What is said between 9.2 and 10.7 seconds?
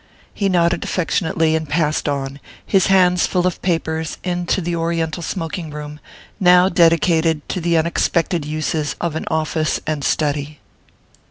office and study.